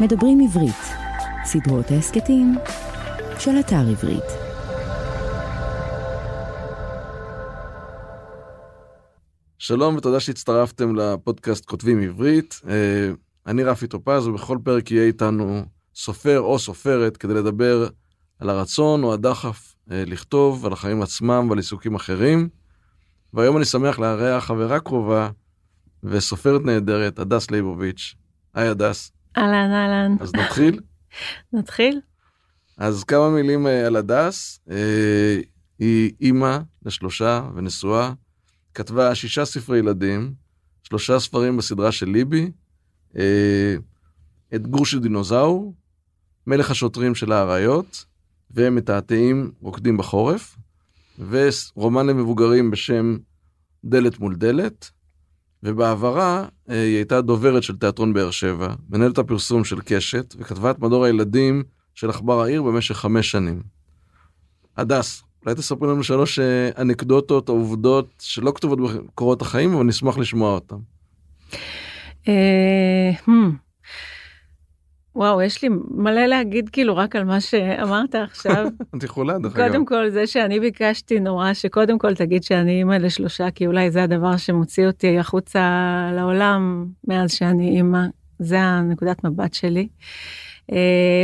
[0.00, 0.82] מדברים עברית,
[1.44, 2.54] סדרות ההסכתים
[3.38, 4.24] של אתר עברית.
[9.58, 12.60] שלום ותודה שהצטרפתם לפודקאסט כותבים עברית.
[12.68, 13.10] אה,
[13.46, 15.62] אני רפי טופז ובכל פרק יהיה איתנו
[15.94, 17.88] סופר או סופרת כדי לדבר
[18.38, 22.48] על הרצון או הדחף אה, לכתוב, על החיים עצמם ועל עיסוקים אחרים.
[23.32, 25.30] והיום אני שמח לארח חברה קרובה
[26.02, 28.14] וסופרת נהדרת, הדס ליבוביץ'.
[28.54, 29.13] היי הדס.
[29.36, 30.16] אהלן, אהלן.
[30.20, 30.80] אז נתחיל?
[31.52, 32.00] נתחיל?
[32.76, 34.60] אז כמה מילים אה, על הדס.
[34.70, 35.40] אה,
[35.78, 38.12] היא אימא לשלושה ונשואה.
[38.74, 40.34] כתבה שישה ספרי ילדים,
[40.82, 42.50] שלושה ספרים בסדרה של ליבי,
[43.16, 43.74] אה,
[44.54, 45.74] את גור של דינוזאור,
[46.46, 48.04] מלך השוטרים של האריות,
[48.50, 50.56] ומתעתעים רוקדים בחורף,
[51.18, 53.16] ורומן למבוגרים בשם
[53.84, 54.90] דלת מול דלת,
[55.64, 60.78] ובעברה אה, היא הייתה דוברת של תיאטרון באר שבע, מנהלת הפרסום של קשת, וכתבה את
[60.78, 61.62] מדור הילדים
[61.94, 63.62] של עכבר העיר במשך חמש שנים.
[64.76, 70.54] הדס, אולי תספרי לנו שלוש אה, אנקדוטות עובדות שלא כתובות בקורות החיים, אבל נשמח לשמוע
[70.54, 70.76] אותן.
[75.16, 75.20] אה.
[75.20, 78.66] וואו, יש לי מלא להגיד כאילו רק על מה שאמרת עכשיו.
[78.96, 79.66] את יכולה, דרך אגב.
[79.66, 84.02] קודם כל, זה שאני ביקשתי נורא שקודם כל תגיד שאני אימא לשלושה, כי אולי זה
[84.02, 88.06] הדבר שמוציא אותי החוצה לעולם מאז שאני אימא.
[88.38, 89.88] זה הנקודת מבט שלי.
[90.70, 90.74] Uh,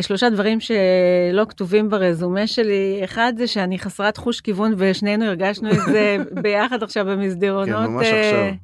[0.02, 5.78] שלושה דברים שלא כתובים ברזומה שלי, אחד זה שאני חסרת חוש כיוון ושנינו הרגשנו את
[5.92, 7.86] זה ביחד עכשיו במסדרונות.
[7.86, 8.54] כן, ממש עכשיו.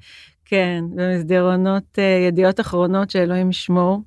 [0.45, 4.03] כן, במסדרונות uh, ידיעות אחרונות שאלוהים ישמור.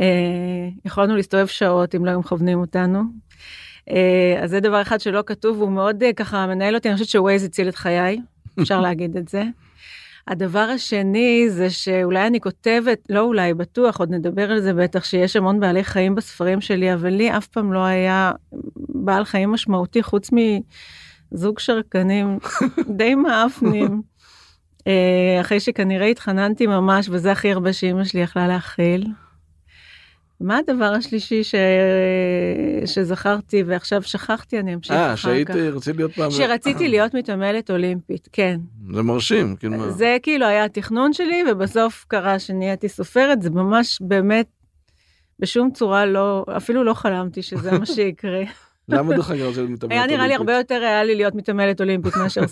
[0.00, 3.02] אה, יכולנו להסתובב שעות אם לא היו מכוונים אותנו.
[3.90, 7.08] אה, אז זה דבר אחד שלא כתוב, הוא מאוד אה, ככה מנהל אותי, אני חושבת
[7.08, 8.20] שווייז הציל את חיי,
[8.60, 9.44] אפשר להגיד את זה.
[10.28, 15.36] הדבר השני זה שאולי אני כותבת, לא אולי, בטוח, עוד נדבר על זה בטח, שיש
[15.36, 18.32] המון בעלי חיים בספרים שלי, אבל לי אף פעם לא היה
[18.88, 20.30] בעל חיים משמעותי חוץ
[21.32, 22.38] מזוג שרקנים
[22.98, 24.02] די מאפנים.
[25.40, 29.06] אחרי שכנראה התחננתי ממש, וזה הכי הרבה שאימא שלי יכלה להכיל.
[30.42, 31.54] מה הדבר השלישי ש...
[32.86, 35.10] שזכרתי ועכשיו שכחתי, אני אמשיך אחר כך.
[35.10, 36.30] אה, שהיית, רצית להיות פעם...
[36.30, 38.60] שרציתי להיות מתעמלת אולימפית, כן.
[38.94, 39.90] זה מרשים, כאילו.
[39.90, 44.46] זה כאילו היה התכנון שלי, ובסוף קרה שנהייתי סופרת, זה ממש באמת,
[45.38, 48.42] בשום צורה לא, אפילו לא חלמתי שזה מה שיקרה.
[48.88, 49.90] למה דרך אגב רצית להיות מתעמלת אולימפית?
[49.90, 52.42] היה נראה לי הרבה יותר ריאלי להיות מתעמלת אולימפית מאשר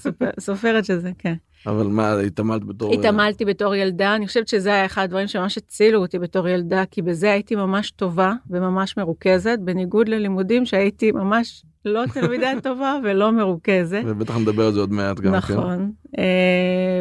[0.40, 1.34] סופרת שזה, כן.
[1.66, 2.94] אבל מה, התעמלת בתור...
[2.94, 7.02] התעמלתי בתור ילדה, אני חושבת שזה היה אחד הדברים שממש הצילו אותי בתור ילדה, כי
[7.02, 14.02] בזה הייתי ממש טובה וממש מרוכזת, בניגוד ללימודים שהייתי ממש לא תלמידה טובה ולא מרוכזת.
[14.06, 15.56] ובטח נדבר על זה עוד מעט גם נכון.
[15.56, 15.62] כן.
[15.62, 15.92] נכון.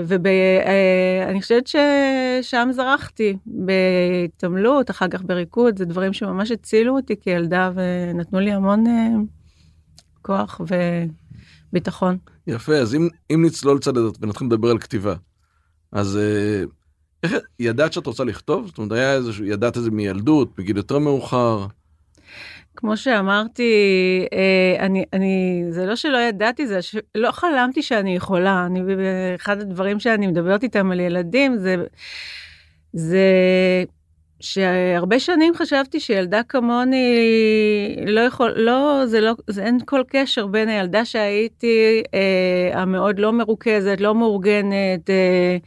[0.08, 7.72] ואני אה, חושבת ששם זרחתי, בהתעמלות, אחר כך בריקוד, זה דברים שממש הצילו אותי כילדה
[7.76, 9.10] ונתנו לי המון אה,
[10.22, 10.62] כוח
[11.70, 12.18] וביטחון.
[12.48, 15.16] יפה, אז אם, אם נצלול צד הזאת ונתחיל לדבר על כתיבה,
[15.92, 16.64] אז אה,
[17.24, 18.68] איך ידעת שאת רוצה לכתוב?
[18.68, 21.66] זאת אומרת, היה איזה, ידעת את זה מילדות, בגיל יותר מאוחר?
[22.76, 23.72] כמו שאמרתי,
[24.34, 28.66] אה, אני, אני, זה לא שלא ידעתי, זה שלא חלמתי שאני יכולה.
[28.66, 28.82] אני,
[29.36, 31.76] אחד הדברים שאני מדברת איתם על ילדים זה,
[32.94, 33.28] זה
[34.40, 37.16] שהרבה שנים חשבתי שילדה כמוני
[38.08, 43.34] לא יכול, לא, זה לא, זה אין כל קשר בין הילדה שהייתי אה, המאוד לא
[43.34, 45.58] מרוכזת, לא מאורגנת, אה,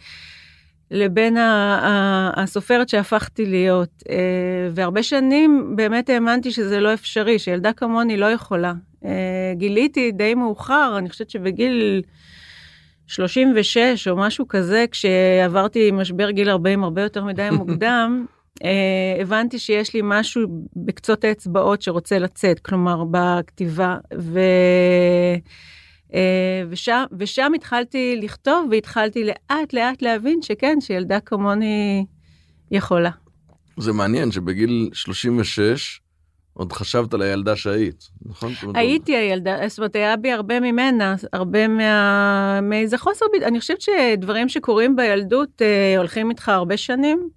[0.91, 4.03] לבין ה, ה, הסופרת שהפכתי להיות.
[4.11, 4.17] אה,
[4.71, 8.73] והרבה שנים באמת האמנתי שזה לא אפשרי, שילדה כמוני לא יכולה.
[9.05, 12.03] אה, גיליתי די מאוחר, אני חושבת שבגיל
[13.07, 18.27] 36 או משהו כזה, כשעברתי משבר גיל 40 הרבה יותר מדי מוקדם,
[19.21, 20.43] הבנתי שיש לי משהו
[20.77, 24.41] בקצות האצבעות שרוצה לצאת, כלומר בכתיבה, ו...
[26.13, 26.15] uh,
[26.69, 32.05] ושם, ושם התחלתי לכתוב והתחלתי לאט לאט להבין שכן, שילדה כמוני
[32.71, 33.11] יכולה.
[33.77, 36.01] זה מעניין שבגיל 36
[36.55, 38.53] עוד חשבת על הילדה שהיית, נכון?
[38.75, 42.61] הייתי הילדה, זאת אומרת, היה בי הרבה ממנה, הרבה מה...
[42.63, 47.29] מאיזה חוסר, אני חושבת שדברים שקורים בילדות uh, הולכים איתך הרבה שנים.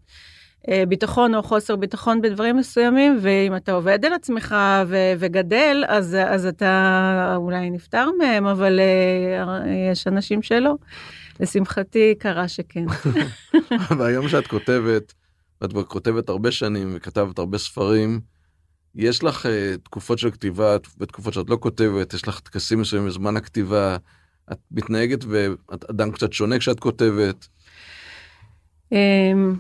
[0.69, 4.55] אה, ביטחון או חוסר ביטחון בדברים מסוימים, ואם אתה עובד על עצמך
[4.87, 10.75] ו- וגדל, אז, אז אתה אולי נפטר מהם, אבל uh, יש אנשים שלא.
[11.39, 12.85] לשמחתי קרה שכן.
[13.97, 15.13] והיום שאת כותבת,
[15.61, 18.19] ואת כותבת הרבה שנים וכתבת הרבה ספרים,
[18.95, 19.49] יש לך uh,
[19.83, 23.97] תקופות של כתיבה ותקופות שאת לא כותבת, יש לך טקסים מסוימים בזמן הכתיבה,
[24.51, 27.47] את מתנהגת ואת אדם קצת שונה כשאת כותבת.
[28.91, 29.55] אמ,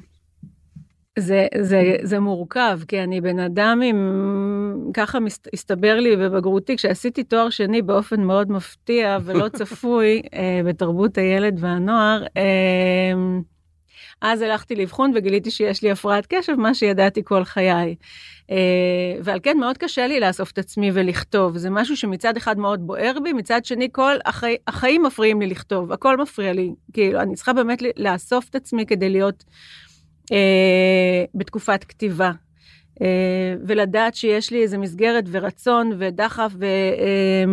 [1.19, 7.23] זה, זה, זה מורכב, כי אני בן אדם עם, ככה מס, הסתבר לי בבגרותי, כשעשיתי
[7.23, 13.13] תואר שני באופן מאוד מפתיע ולא צפוי אה, בתרבות הילד והנוער, אה,
[14.21, 17.95] אז הלכתי לאבחון וגיליתי שיש לי הפרעת קשב, מה שידעתי כל חיי.
[18.51, 18.55] אה,
[19.23, 21.57] ועל כן מאוד קשה לי לאסוף את עצמי ולכתוב.
[21.57, 24.55] זה משהו שמצד אחד מאוד בוער בי, מצד שני כל החי...
[24.67, 26.73] החיים מפריעים לי לכתוב, הכל מפריע לי.
[26.93, 29.43] כאילו, אני צריכה באמת לאסוף את עצמי כדי להיות
[30.31, 32.31] אה, בתקופת כתיבה.
[33.01, 37.43] אה, ולדעת שיש לי איזה מסגרת ורצון ודחף ו, אה,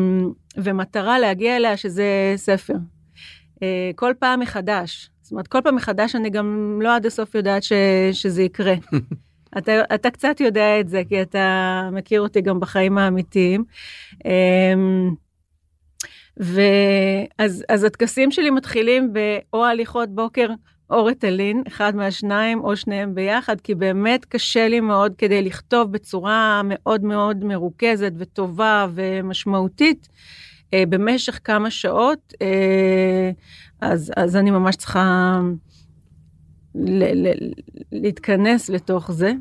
[0.56, 2.74] ומטרה להגיע אליה, שזה ספר.
[3.62, 5.10] אה, כל פעם מחדש.
[5.22, 7.72] זאת אומרת, כל פעם מחדש אני גם לא עד הסוף יודעת ש,
[8.12, 8.74] שזה יקרה.
[9.58, 13.64] אתה, אתה קצת יודע את זה, כי אתה מכיר אותי גם בחיים האמיתיים.
[14.24, 15.14] אמ,
[16.36, 20.48] ואז אז הטקסים שלי מתחילים באו הליכות בוקר
[20.92, 26.60] או רטלין, אחד מהשניים או שניהם ביחד, כי באמת קשה לי מאוד כדי לכתוב בצורה
[26.64, 30.08] מאוד מאוד מרוכזת וטובה ומשמעותית
[30.74, 33.30] אה, במשך כמה שעות, אה,
[33.80, 35.40] אז, אז אני ממש צריכה
[36.74, 37.52] ל- ל-
[37.92, 39.32] להתכנס לתוך זה.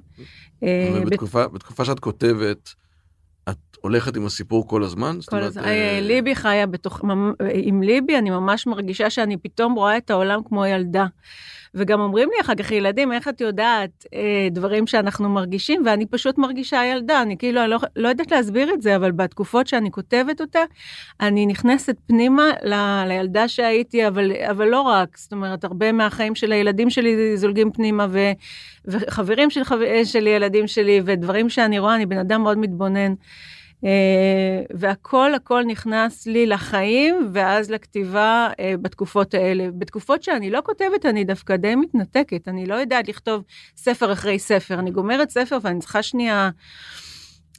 [0.64, 2.74] אה, ובתקופה בתקופה שאת כותבת,
[3.50, 5.18] את הולכת עם הסיפור כל הזמן?
[5.30, 5.64] כל הזמן.
[5.64, 7.02] אה, ליבי חיה בתוך,
[7.54, 11.06] עם ליבי אני ממש מרגישה שאני פתאום רואה את העולם כמו ילדה.
[11.76, 16.38] וגם אומרים לי אחר כך, ילדים, איך את יודעת אה, דברים שאנחנו מרגישים, ואני פשוט
[16.38, 20.42] מרגישה ילדה, אני כאילו, אני לא, לא יודעת להסביר את זה, אבל בתקופות שאני כותבת
[20.42, 20.60] אותה,
[21.22, 26.52] אני נכנסת פנימה ל, לילדה שהייתי, אבל, אבל לא רק, זאת אומרת, הרבה מהחיים של
[26.52, 28.20] הילדים שלי זולגים פנימה, ו,
[28.86, 29.62] וחברים של,
[30.04, 33.14] של ילדים שלי, ודברים שאני רואה, אני בן אדם מאוד מתבונן.
[33.86, 39.68] אה, והכל הכל נכנס לי לחיים ואז לכתיבה אה, בתקופות האלה.
[39.78, 43.44] בתקופות שאני לא כותבת אני דווקא די מתנתקת, אני לא יודעת לכתוב
[43.78, 46.50] ספר אחרי ספר, אני גומרת ספר ואני צריכה שנייה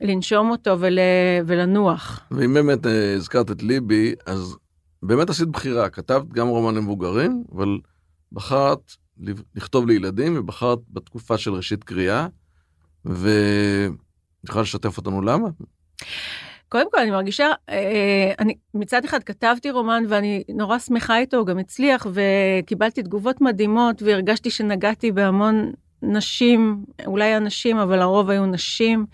[0.00, 0.98] לנשום אותו ול,
[1.46, 2.20] ולנוח.
[2.30, 4.56] ואם באמת אה, הזכרת את ליבי, אז
[5.02, 7.78] באמת עשית בחירה, כתבת גם רומן למבוגרים, אבל
[8.32, 8.92] בחרת
[9.54, 12.26] לכתוב לילדים ובחרת בתקופה של ראשית קריאה,
[13.04, 13.92] ואת
[14.44, 15.48] יכולה לשתף אותנו למה?
[16.72, 21.46] קודם כל אני מרגישה, אה, אני מצד אחד כתבתי רומן ואני נורא שמחה איתו, הוא
[21.46, 25.72] גם הצליח וקיבלתי תגובות מדהימות והרגשתי שנגעתי בהמון
[26.02, 29.06] נשים, אולי אנשים, אבל הרוב היו נשים,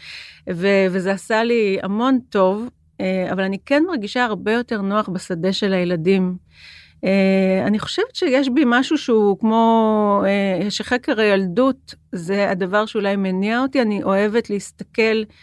[0.50, 2.68] ו- וזה עשה לי המון טוב,
[3.00, 6.36] אה, אבל אני כן מרגישה הרבה יותר נוח בשדה של הילדים.
[7.66, 10.22] אני חושבת שיש בי משהו שהוא כמו,
[10.68, 15.34] שחקר הילדות זה הדבר שאולי מניע אותי, אני אוהבת להסתכל אה,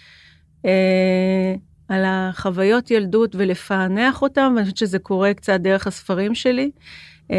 [1.88, 6.72] על החוויות ילדות ולפענח אותם, ואני חושבת שזה קורה קצת דרך הספרים שלי.
[7.32, 7.38] אה,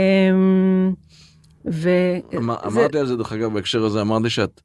[1.73, 1.91] ו...
[2.37, 2.81] אמר, זה...
[2.81, 4.61] אמרתי על זה, דרך אגב, בהקשר הזה, אמרתי שאת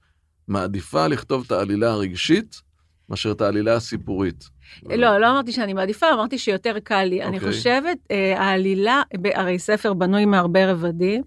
[0.48, 2.62] מעדיפה לכתוב את העלילה הרגשית
[3.10, 4.50] מאשר את העלילה הסיפורית.
[4.90, 7.24] לא, לא אמרתי שאני מעדיפה, אמרתי שיותר קל לי.
[7.24, 7.26] Okay.
[7.28, 7.52] אני אוקיי.
[7.52, 9.02] חושבת, אה, העלילה,
[9.36, 11.22] הרי ספר בנוי מהרבה רבדים,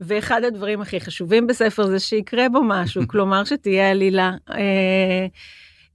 [0.00, 4.32] ואחד הדברים הכי חשובים בספר זה שיקרה בו משהו, כלומר שתהיה עלילה.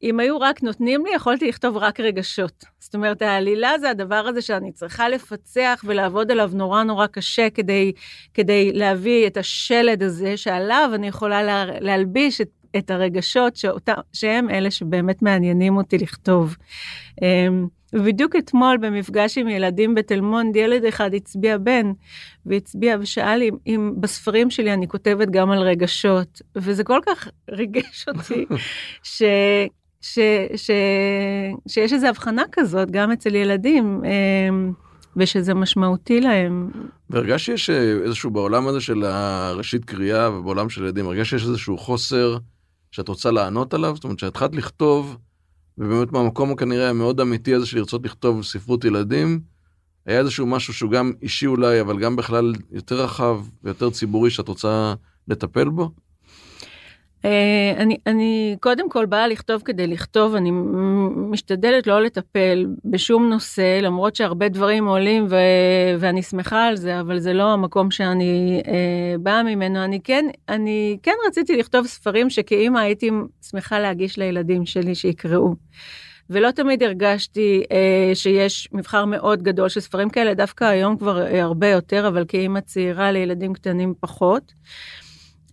[0.04, 2.66] אם היו רק נותנים לי, יכולתי לכתוב רק רגשות.
[2.80, 7.92] זאת אומרת, העלילה זה הדבר הזה שאני צריכה לפצח ולעבוד עליו נורא נורא קשה כדי,
[8.34, 14.50] כדי להביא את השלד הזה שעליו אני יכולה לה, להלביש את, את הרגשות שאותה, שהם
[14.50, 16.56] אלה שבאמת מעניינים אותי לכתוב.
[17.22, 21.92] אמ, ובדיוק אתמול במפגש עם ילדים בתל מונד, ילד אחד הצביע בן,
[22.46, 28.06] והצביע ושאל אם, אם בספרים שלי אני כותבת גם על רגשות, וזה כל כך ריגש
[28.08, 28.46] אותי,
[29.04, 29.24] ש...
[30.04, 30.20] ש,
[30.56, 30.72] ש,
[31.68, 34.74] שיש איזו הבחנה כזאת גם אצל ילדים, אמ,
[35.18, 36.72] ושזה משמעותי להם.
[37.10, 41.78] והרגש שיש אה, איזשהו בעולם הזה של הראשית קריאה ובעולם של ילדים, הרגש שיש איזשהו
[41.78, 42.38] חוסר
[42.92, 43.96] שאת רוצה לענות עליו?
[43.96, 45.18] זאת אומרת שהתחלת לכתוב,
[45.78, 49.40] ובאמת מהמקום הכנראה המאוד אמיתי הזה של לרצות לכתוב ספרות ילדים,
[50.06, 54.48] היה איזשהו משהו שהוא גם אישי אולי, אבל גם בכלל יותר רחב ויותר ציבורי שאת
[54.48, 54.94] רוצה
[55.28, 55.92] לטפל בו?
[57.26, 60.52] אה, אני, אני קודם כל באה לכתוב כדי לכתוב, אני
[61.16, 65.36] משתדלת לא לטפל בשום נושא, למרות שהרבה דברים עולים ו,
[66.00, 69.84] ואני שמחה על זה, אבל זה לא המקום שאני אה, באה ממנו.
[69.84, 73.10] אני כן, אני כן רציתי לכתוב ספרים שכאימא הייתי
[73.50, 75.56] שמחה להגיש לילדים שלי שיקראו.
[76.30, 81.44] ולא תמיד הרגשתי אה, שיש מבחר מאוד גדול של ספרים כאלה, דווקא היום כבר אה,
[81.44, 84.54] הרבה יותר, אבל כאימא צעירה לילדים קטנים פחות.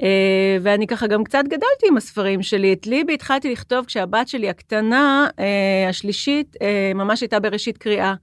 [0.03, 2.73] אה, ואני ככה גם קצת גדלתי עם הספרים שלי.
[2.73, 8.15] את ליבי התחלתי לכתוב כשהבת שלי הקטנה, אה, השלישית, אה, ממש הייתה בראשית קריאה.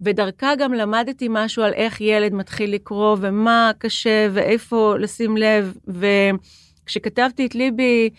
[0.00, 5.76] ודרכה גם למדתי משהו על איך ילד מתחיל לקרוא, ומה קשה, ואיפה לשים לב.
[5.88, 6.06] ו...
[6.86, 8.10] כשכתבתי את ליבי,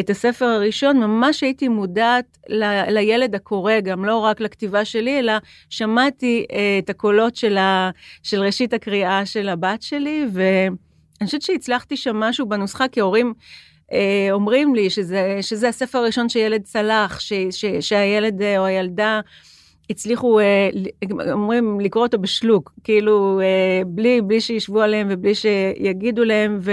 [0.00, 5.32] את הספר הראשון, ממש הייתי מודעת ל, לילד הקורא, גם לא רק לכתיבה שלי, אלא
[5.70, 6.46] שמעתי
[6.78, 7.90] את הקולות של, ה,
[8.22, 10.26] של ראשית הקריאה של הבת שלי,
[11.20, 13.34] ואני חושבת שהצלחתי שם משהו בנוסחה, כי הורים...
[13.92, 19.20] אה, אומרים לי שזה, שזה הספר הראשון שילד צלח, ש, ש, שהילד אה, או הילדה
[19.90, 20.68] הצליחו, אה,
[21.32, 26.72] אומרים, לקרוא אותו בשלוק, כאילו, אה, בלי, בלי שישבו עליהם ובלי שיגידו להם, ו,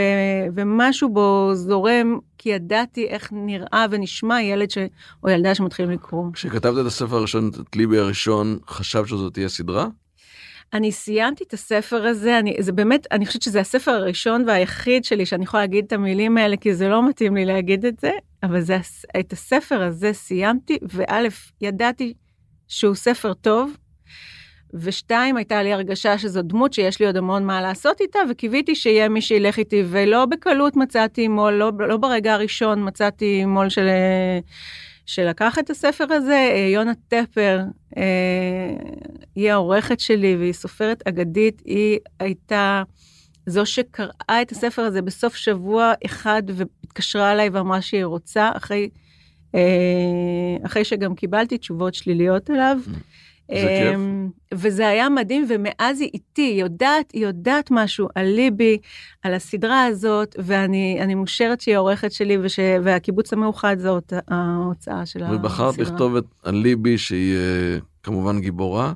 [0.56, 4.77] ומשהו בו זורם, כי ידעתי איך נראה ונשמע ילד ש,
[5.24, 6.24] או ילדה שמתחילים לקרוא.
[6.34, 9.88] כשכתבת את הספר הראשון, את ליבי הראשון, חשבת שזאת תהיה סדרה?
[10.74, 15.25] אני סיימתי את הספר הזה, אני, זה באמת, אני חושבת שזה הספר הראשון והיחיד שלי
[15.25, 18.12] שאני יכולה להגיד את המילים האלה, כי זה לא מתאים לי להגיד את זה,
[18.43, 18.77] אבל זה,
[19.19, 21.27] את הספר הזה סיימתי, וא',
[21.62, 22.13] ידעתי
[22.67, 23.77] שהוא ספר טוב,
[24.74, 29.09] ושתיים, הייתה לי הרגשה שזו דמות שיש לי עוד המון מה לעשות איתה, וקיוויתי שיהיה
[29.09, 33.88] מי שילך איתי, ולא בקלות מצאתי מו"ל, לא, לא ברגע הראשון מצאתי מו"ל של,
[35.07, 36.69] שלקח את הספר הזה.
[36.73, 37.61] יונה טפר
[37.97, 38.03] אה,
[39.35, 42.83] היא העורכת שלי, והיא סופרת אגדית, היא הייתה
[43.45, 48.89] זו שקראה את הספר הזה בסוף שבוע אחד, והתקשרה אליי ואמרה שהיא רוצה, אחרי...
[49.55, 52.77] אה, אחרי שגם קיבלתי תשובות שליליות עליו.
[52.85, 52.89] Mm,
[53.51, 53.96] זה כיף.
[53.96, 58.77] אמ, וזה היה מדהים, ומאז היא איתי, היא יודעת, היא יודעת משהו על ליבי,
[59.24, 65.39] על הסדרה הזאת, ואני מאושרת שהיא העורכת שלי, וש, והקיבוץ המאוחד זאת ההוצאה של הסדרה.
[65.39, 68.94] ובחרת לכתוב את, על ליבי, שהיא אה, כמובן גיבורה,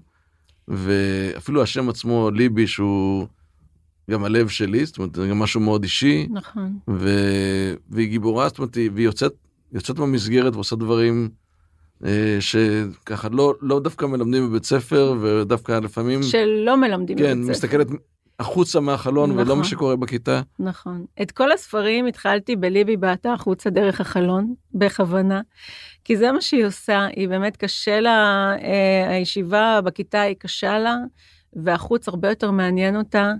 [0.67, 3.27] ואפילו השם עצמו, ליבי, שהוא
[4.11, 6.27] גם הלב שלי, זאת אומרת, זה גם משהו מאוד אישי.
[6.31, 6.77] נכון.
[6.89, 7.09] ו...
[7.89, 9.33] והיא גיבורה, זאת אומרת, והיא יוצאת
[9.73, 11.29] יוצאת מהמסגרת ועושה דברים
[12.39, 16.23] שככה לא, לא דווקא מלמדים בבית ספר ודווקא לפעמים...
[16.23, 17.67] שלא מלמדים כן, בבית ספר.
[17.67, 17.87] כן, מסתכלת
[18.41, 19.43] החוצה מהחלון נכון.
[19.43, 20.41] ולא מה שקורה בכיתה.
[20.59, 21.05] נכון.
[21.21, 25.41] את כל הספרים התחלתי בליבי בעטה החוצה דרך החלון, בכוונה,
[26.03, 30.97] כי זה מה שהיא עושה, היא באמת קשה לה, אה, הישיבה בכיתה היא קשה לה,
[31.53, 33.33] והחוץ הרבה יותר מעניין אותה.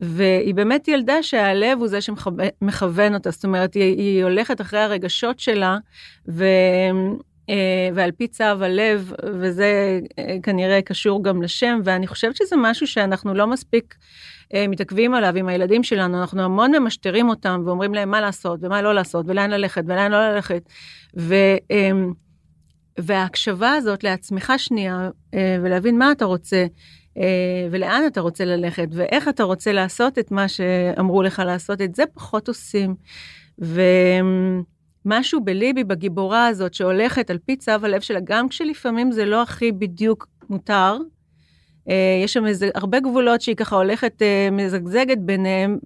[0.00, 5.40] והיא באמת ילדה שהלב הוא זה שמכוון אותה, זאת אומרת, היא, היא הולכת אחרי הרגשות
[5.40, 5.78] שלה,
[6.28, 6.90] ו, אה,
[7.94, 13.34] ועל פי צו הלב, וזה אה, כנראה קשור גם לשם, ואני חושבת שזה משהו שאנחנו
[13.34, 13.94] לא מספיק
[14.54, 18.82] אה, מתעכבים עליו עם הילדים שלנו, אנחנו המון ממשטרים אותם ואומרים להם מה לעשות ומה
[18.82, 20.62] לא לעשות, ולאן ללכת ולאן לא ללכת.
[21.18, 21.34] ו,
[22.98, 25.10] וההקשבה הזאת לעצמך שנייה,
[25.62, 26.66] ולהבין מה אתה רוצה,
[27.16, 31.94] אה, ולאן אתה רוצה ללכת, ואיך אתה רוצה לעשות את מה שאמרו לך לעשות, את
[31.94, 32.94] זה פחות עושים.
[35.06, 39.72] ומשהו בליבי, בגיבורה הזאת, שהולכת על פי צו הלב שלה, גם כשלפעמים זה לא הכי
[39.72, 40.96] בדיוק מותר,
[41.88, 45.78] אה, יש שם איזה הרבה גבולות שהיא ככה הולכת, אה, מזגזגת ביניהם,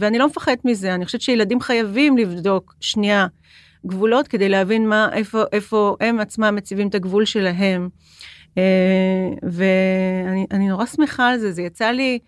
[0.00, 3.26] ואני לא מפחדת מזה, אני חושבת שילדים חייבים לבדוק שנייה
[3.86, 7.88] גבולות כדי להבין מה, איפה, איפה הם עצמם מציבים את הגבול שלהם.
[8.58, 12.18] אה, ואני נורא שמחה על זה, זה יצא לי,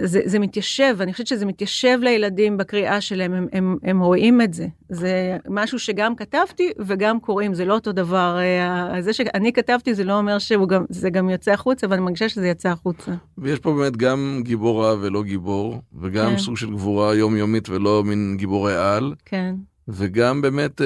[0.00, 4.54] זה, זה מתיישב, אני חושבת שזה מתיישב לילדים בקריאה שלהם, הם, הם, הם רואים את
[4.54, 4.66] זה.
[4.88, 8.38] זה משהו שגם כתבתי וגם קוראים, זה לא אותו דבר.
[8.38, 12.48] אה, זה שאני כתבתי זה לא אומר שזה גם יוצא החוצה, אבל אני מרגישה שזה
[12.48, 13.12] יצא החוצה.
[13.38, 16.38] ויש פה באמת גם גיבורה ולא גיבור, וגם כן.
[16.38, 19.14] סוג של גבורה יומיומית ולא מין גיבורי על.
[19.24, 19.54] כן.
[19.88, 20.80] וגם באמת...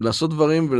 [0.00, 0.70] לעשות דברים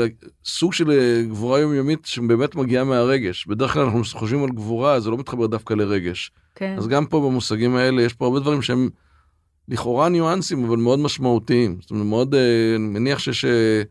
[0.44, 3.46] וסוג של אה, גבורה יומיומית שבאמת מגיעה מהרגש.
[3.46, 6.30] בדרך כלל אנחנו חושבים על גבורה, זה לא מתחבר דווקא לרגש.
[6.54, 6.74] כן.
[6.78, 8.88] אז גם פה במושגים האלה יש פה הרבה דברים שהם
[9.68, 11.78] לכאורה ניואנסים, אבל מאוד משמעותיים.
[11.80, 13.82] זאת אומרת, מאוד, אה, אני מניח שיש אה,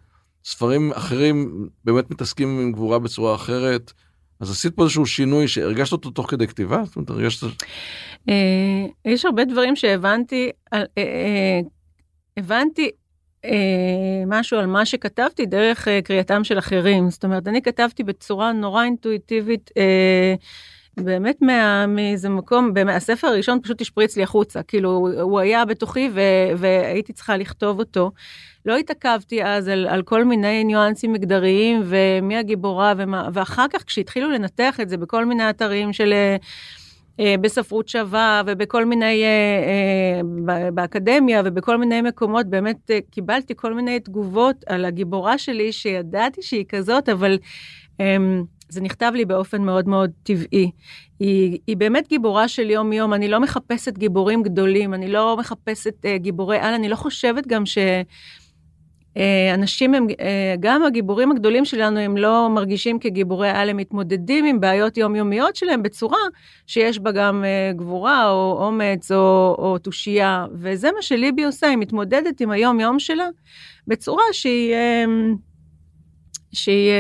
[0.46, 3.94] ספרים אחרים באמת מתעסקים עם גבורה בצורה אחרת.
[4.40, 6.84] אז עשית פה איזשהו שינוי שהרגשת אותו תוך כדי כתיבה?
[6.86, 7.48] זאת אומרת, הרגשת...
[9.06, 10.50] יש הרבה דברים שהבנתי,
[12.38, 12.90] הבנתי
[14.28, 17.10] משהו על מה שכתבתי דרך אה, קריאתם של אחרים.
[17.10, 20.36] זאת אומרת, אני כתבתי בצורה נורא אינטואיטיבית, אה,
[20.98, 21.38] באמת
[21.88, 24.90] מאיזה מקום, הספר הראשון פשוט השפריץ לי החוצה, כאילו
[25.22, 26.20] הוא היה בתוכי ו,
[26.58, 28.12] והייתי צריכה לכתוב אותו.
[28.66, 34.30] לא התעכבתי אז על, על כל מיני ניואנסים מגדריים ומי הגיבורה ומה, ואחר כך כשהתחילו
[34.30, 36.14] לנתח את זה בכל מיני אתרים של...
[37.20, 40.22] אה, בספרות שווה ובכל מיני, אה,
[40.56, 46.66] אה, באקדמיה ובכל מיני מקומות, באמת קיבלתי כל מיני תגובות על הגיבורה שלי, שידעתי שהיא
[46.70, 47.38] כזאת, אבל
[48.00, 50.72] אמ, זה נכתב לי באופן מאוד מאוד טבעי.
[51.20, 56.58] היא, היא באמת גיבורה של יום-יום, אני לא מחפשת גיבורים גדולים, אני לא מחפשת גיבורי
[56.58, 57.78] על, אני לא חושבת גם ש...
[59.18, 64.46] אה, אנשים הם, אה, גם הגיבורים הגדולים שלנו, הם לא מרגישים כגיבורי על, הם מתמודדים
[64.46, 66.18] עם בעיות יומיומיות שלהם בצורה
[66.68, 72.42] שיש בה גם אה, גבורה או אומץ או תושייה, וזה מה שליבי עושה, היא מתמודדת
[72.42, 73.28] עם היום-יום שלה
[73.88, 74.76] בצורה שהיא,
[76.56, 76.92] שהיא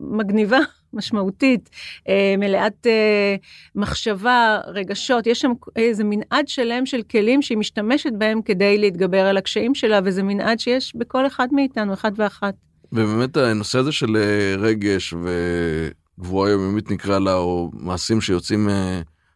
[0.00, 0.58] מגניבה.
[0.94, 1.70] משמעותית,
[2.08, 3.36] אה, מלאת אה,
[3.74, 9.36] מחשבה, רגשות, יש שם איזה מנעד שלם של כלים שהיא משתמשת בהם כדי להתגבר על
[9.36, 12.54] הקשיים שלה, וזה מנעד שיש בכל אחד מאיתנו, אחד ואחת.
[12.92, 14.16] ובאמת הנושא הזה של
[14.58, 18.68] רגש וגבורה יומיומית נקרא לה, או מעשים שיוצאים,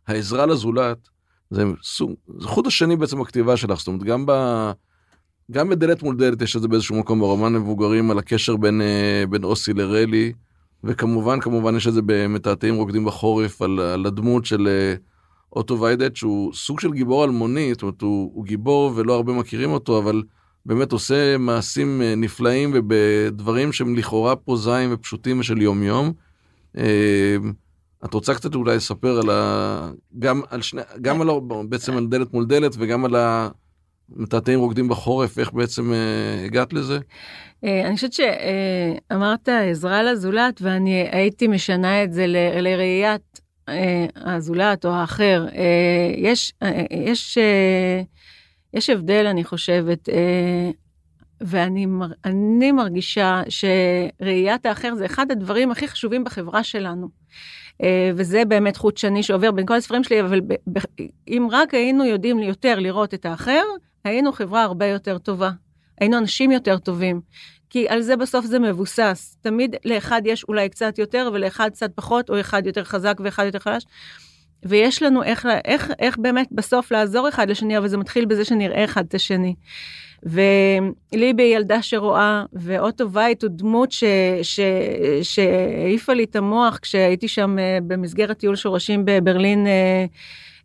[0.06, 0.98] העזרה לזולת,
[1.50, 4.32] זה סוג, זה חוט השני בעצם בכתיבה שלך, זאת אומרת גם ב...
[5.50, 8.80] גם בדלת מול דלת יש את זה באיזשהו מקום ברומן מבוגרים על הקשר בין,
[9.30, 10.32] בין אוסי לרלי.
[10.84, 14.94] וכמובן, כמובן יש את זה במתעתעים רוקדים בחורף על, על הדמות של אה,
[15.52, 19.70] אוטו ויידט, שהוא סוג של גיבור אלמוני, זאת אומרת, הוא, הוא גיבור ולא הרבה מכירים
[19.70, 20.22] אותו, אבל
[20.66, 26.12] באמת עושה מעשים אה, נפלאים ובדברים שהם לכאורה פרוזאיים ופשוטים ושל יום-יום.
[26.78, 27.36] אה,
[28.04, 29.90] את רוצה קצת אולי לספר על ה...
[30.18, 30.82] גם על שני...
[31.00, 31.28] גם על...
[31.68, 33.14] בעצם על דלת מול דלת וגם על
[34.16, 35.92] המתעתעים רוקדים בחורף, איך בעצם
[36.46, 36.98] הגעת לזה?
[37.64, 42.26] אה, אני חושבת שאמרת עזרה לזולת, ואני הייתי משנה את זה
[42.60, 45.46] לראיית אה, הזולת או האחר.
[45.54, 46.52] אה, יש,
[46.90, 47.38] יש,
[48.74, 50.08] יש הבדל, אני חושבת,
[51.40, 51.86] ואני
[52.24, 57.08] אני מרגישה שראיית האחר זה אחד הדברים הכי חשובים בחברה שלנו.
[58.14, 60.40] וזה באמת חוט שני שעובר בין כל הספרים שלי, אבל
[61.28, 63.62] אם רק היינו יודעים יותר לראות את האחר,
[64.08, 65.50] היינו חברה הרבה יותר טובה.
[66.00, 67.20] היינו אנשים יותר טובים.
[67.70, 69.36] כי על זה בסוף זה מבוסס.
[69.40, 73.58] תמיד לאחד יש אולי קצת יותר ולאחד קצת פחות, או אחד יותר חזק ואחד יותר
[73.58, 73.84] חלש.
[74.62, 78.84] ויש לנו איך, איך, איך באמת בסוף לעזור אחד לשני, אבל זה מתחיל בזה שנראה
[78.84, 79.54] אחד את השני.
[80.22, 83.90] וליבי ילדה שרואה, ואוטו וייט הוא דמות
[85.22, 89.66] שהעיפה לי את המוח כשהייתי שם אה, במסגרת טיול שורשים בברלין.
[89.66, 90.06] אה,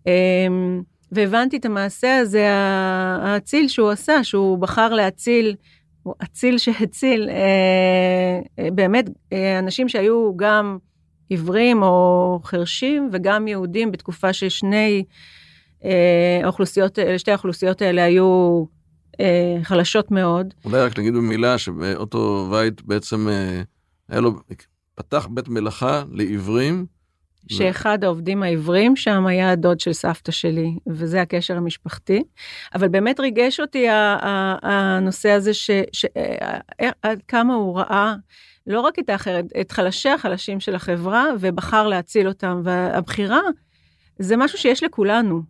[0.07, 0.81] אמ,
[1.13, 2.47] והבנתי את המעשה הזה,
[3.21, 5.55] האציל שהוא עשה, שהוא בחר להציל,
[6.03, 10.77] הוא אציל שהציל, אה, אה, באמת אה, אנשים שהיו גם
[11.29, 15.03] עיוורים או חרשים וגם יהודים בתקופה ששני
[15.83, 18.63] אה, האוכלוסיות, שתי האוכלוסיות האלה היו
[19.63, 20.53] חלשות מאוד.
[20.65, 23.27] אולי רק נגיד במילה שאותו וייט בעצם
[24.09, 24.31] היה לו,
[24.95, 26.85] פתח בית מלאכה לעיוורים.
[27.47, 32.23] שאחד העובדים העברים שם היה הדוד של סבתא שלי, וזה הקשר המשפחתי.
[32.75, 33.85] אבל באמת ריגש אותי
[34.61, 38.15] הנושא הזה, ש, ש, אה, עד כמה הוא ראה
[38.67, 42.61] לא רק את האחרת, את חלשי החלשים של החברה, ובחר להציל אותם.
[42.63, 43.41] והבחירה
[44.19, 45.41] זה משהו שיש לכולנו.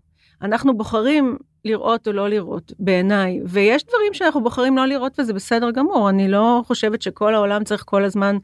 [0.42, 3.42] אנחנו בוחרים לראות או לא לראות, בעיניי.
[3.46, 6.10] ויש דברים שאנחנו בוחרים לא לראות וזה בסדר גמור.
[6.10, 8.38] אני לא חושבת שכל העולם צריך כל הזמן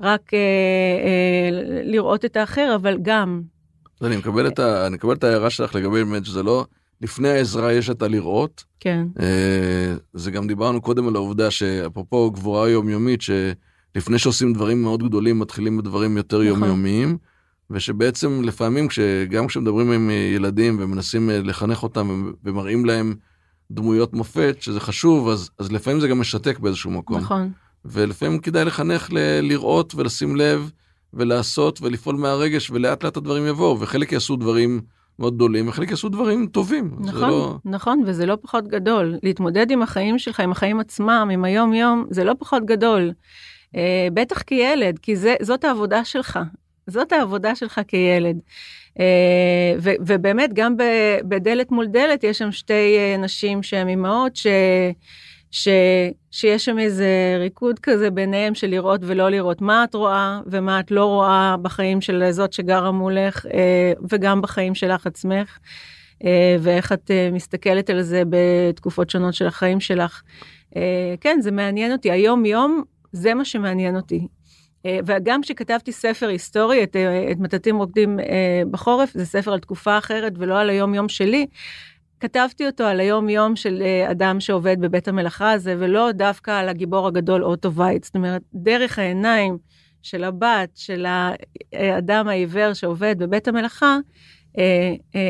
[0.00, 3.42] רק אה, אה, לראות את האחר, אבל גם.
[4.02, 6.64] אני מקבל את, ה, אני מקבל את ההערה שלך לגבי באמת שזה לא,
[7.00, 8.64] לפני העזרה יש את הלראות.
[8.80, 9.06] כן.
[9.20, 15.38] אה, זה גם דיברנו קודם על העובדה שאפרופו גבורה יומיומית, שלפני שעושים דברים מאוד גדולים
[15.38, 16.48] מתחילים בדברים יותר נכון.
[16.48, 17.18] יומיומיים.
[17.70, 23.14] ושבעצם לפעמים כשגם כשמדברים עם ילדים ומנסים אה, לחנך אותם ומראים להם
[23.70, 27.18] דמויות מופת שזה חשוב אז אז לפעמים זה גם משתק באיזשהו מקום.
[27.18, 27.52] נכון.
[27.84, 30.70] ולפעמים כדאי לחנך ל- לראות ולשים לב
[31.14, 34.80] ולעשות ולפעול מהרגש ולאט לאט הדברים יבואו וחלק יעשו דברים
[35.18, 36.90] מאוד גדולים וחלק יעשו דברים טובים.
[37.00, 37.58] נכון, לא...
[37.64, 42.06] נכון וזה לא פחות גדול להתמודד עם החיים שלך עם החיים עצמם עם היום יום
[42.10, 43.12] זה לא פחות גדול.
[43.74, 43.76] Uh,
[44.14, 46.38] בטח כילד כי זה זאת העבודה שלך
[46.86, 48.36] זאת העבודה שלך כילד.
[49.00, 50.76] אה, ו, ובאמת גם
[51.28, 54.46] בדלת מול דלת יש שם שתי אה, נשים שהן אימהות ש,
[55.50, 55.68] ש,
[56.30, 60.90] שיש שם איזה ריקוד כזה ביניהם של לראות ולא לראות מה את רואה ומה את
[60.90, 65.58] לא רואה בחיים של זאת שגרה מולך אה, וגם בחיים שלך עצמך.
[66.60, 70.22] ואיך את מסתכלת על זה בתקופות שונות של החיים שלך.
[71.20, 72.10] כן, זה מעניין אותי.
[72.10, 74.26] היום יום זה מה שמעניין אותי.
[74.86, 79.58] אה, וגם כשכתבתי ספר היסטורי, את, אה, את מטאטים רוקדים אה, בחורף, זה ספר על
[79.60, 81.46] תקופה אחרת ולא על היום יום שלי,
[82.20, 87.06] כתבתי אותו על היום יום של אדם שעובד בבית המלאכה הזה, ולא דווקא על הגיבור
[87.06, 88.04] הגדול אוטו וייט.
[88.04, 89.58] זאת אומרת, דרך העיניים
[90.02, 91.06] של הבת, של
[91.72, 93.98] האדם העיוור שעובד בבית המלאכה,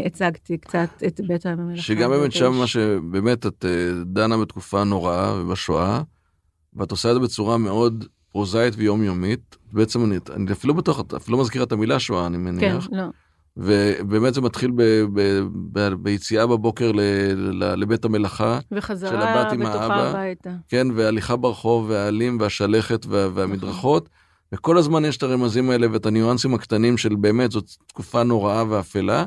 [0.06, 1.82] הצגתי קצת את בית המלאכה.
[1.82, 3.64] שגם באמת שם מה שבאמת את
[4.06, 6.02] דנה בתקופה נוראה ובשואה,
[6.74, 11.42] ואת עושה את זה בצורה מאוד פרוזאית ויומיומית, בעצם אני, אני אפילו בטוח, אפילו לא
[11.42, 12.86] מזכירה את המילה שואה, אני מניח.
[12.90, 13.04] כן, לא.
[13.56, 15.40] ובאמת זה מתחיל ב, ב,
[15.72, 17.00] ב, ביציאה בבוקר ל,
[17.34, 18.58] ל, לבית המלאכה.
[18.72, 20.08] וחזרה בטוחה האבא.
[20.08, 20.50] הביתה.
[20.68, 24.08] כן, והליכה ברחוב, והעלים, והשלכת, וה, והמדרכות.
[24.52, 29.24] וכל הזמן יש את הרמזים האלה ואת הניואנסים הקטנים של באמת, זאת תקופה נוראה ואפלה.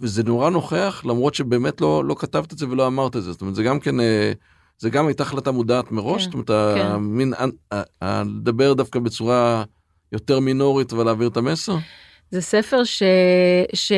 [0.00, 3.32] וזה נורא נוכח, למרות שבאמת לא, לא כתבת את זה ולא אמרת את זה.
[3.32, 4.32] זאת אומרת, זה גם כן, אה,
[4.78, 6.24] זה גם הייתה החלטה מודעת מראש.
[6.24, 6.86] כן, זאת אומרת, כן.
[6.86, 7.32] המין,
[8.02, 9.64] לדבר דווקא בצורה
[10.12, 11.76] יותר מינורית ולהעביר את המסר.
[12.30, 13.02] זה ספר ש...
[13.74, 13.92] ש...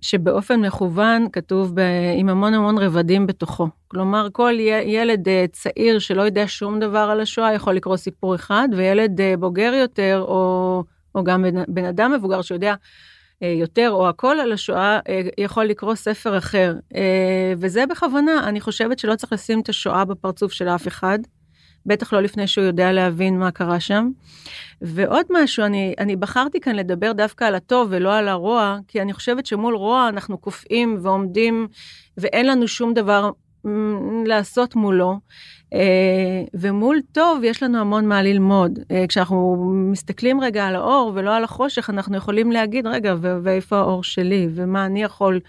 [0.00, 1.80] שבאופן מכוון כתוב ב...
[2.16, 3.68] עם המון המון רבדים בתוכו.
[3.88, 4.54] כלומר, כל.
[4.86, 9.34] ילד אה, צעיר שלא יודע שום דבר על השואה יכול לקרוא סיפור אחד, וילד אה,
[9.38, 11.62] בוגר יותר, או, או גם בן...
[11.68, 12.74] בן אדם מבוגר שיודע
[13.46, 16.74] יותר או הכל על השואה, אה, יכול לקרוא ספר אחר.
[16.94, 21.18] אה, וזה בכוונה, אני חושבת שלא צריך לשים את השואה בפרצוף של אף אחד.
[21.86, 24.10] בטח לא לפני שהוא יודע להבין מה קרה שם.
[24.82, 29.12] ועוד משהו, אני, אני בחרתי כאן לדבר דווקא על הטוב ולא על הרוע, כי אני
[29.12, 31.68] חושבת שמול רוע אנחנו קופאים ועומדים,
[32.18, 33.30] ואין לנו שום דבר
[34.26, 35.18] לעשות מולו.
[35.74, 38.78] אה, ומול טוב יש לנו המון מה ללמוד.
[38.90, 44.04] אה, כשאנחנו מסתכלים רגע על האור ולא על החושך, אנחנו יכולים להגיד, רגע, ואיפה האור
[44.04, 45.40] שלי, ומה אני יכול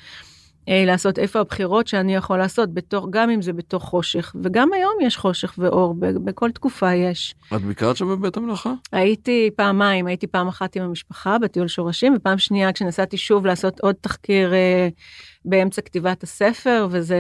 [0.70, 4.36] אה, לעשות, איפה הבחירות שאני יכול לעשות, בתוך, גם אם זה בתוך חושך.
[4.44, 7.36] וגם היום יש חושך ואור, בכל תקופה יש.
[7.56, 8.74] את ביקרת שם בבית המלאכה?
[8.92, 13.96] הייתי פעמיים, הייתי פעם אחת עם המשפחה בטיול שורשים, ופעם שנייה כשנסעתי שוב לעשות עוד
[14.02, 14.90] תחקיר אה,
[15.46, 17.18] באמצע כתיבת הספר, וזה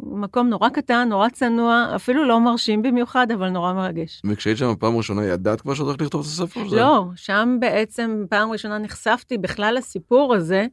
[0.00, 4.22] מקום נורא קטן, נורא צנוע, אפילו לא מרשים במיוחד, אבל נורא מרגש.
[4.24, 6.60] וכשהיית שם בפעם הראשונה, ידעת כבר שאת הולכת לכתוב את הספר?
[6.60, 6.76] הזה?
[6.76, 10.66] לא, שם בעצם פעם ראשונה נחשפתי בכלל לסיפור הזה,